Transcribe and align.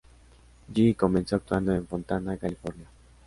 Yi 0.67 0.95
comenzó 0.97 1.35
actuando 1.35 1.75
en 1.75 1.85
Fontana, 1.85 2.35
California. 2.35 2.87